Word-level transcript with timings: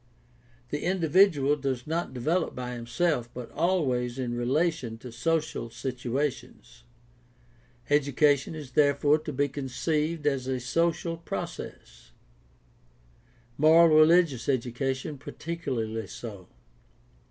The 0.69 0.81
individual 0.83 1.55
does 1.55 1.85
not 1.85 2.11
develop 2.11 2.55
by 2.55 2.73
himself 2.73 3.31
but 3.35 3.51
always 3.51 4.17
in 4.17 4.33
relation 4.35 4.97
to 4.97 5.11
social 5.11 5.69
situations. 5.69 6.83
Education 7.87 8.55
is 8.55 8.71
therefore 8.71 9.19
to 9.19 9.31
be 9.31 9.47
conceived 9.47 10.25
as 10.25 10.47
a 10.47 10.59
social 10.59 11.17
process; 11.17 12.13
moral 13.59 13.95
religious 13.95 14.49
education 14.49 15.19
particularly 15.19 16.07
so. 16.07 16.47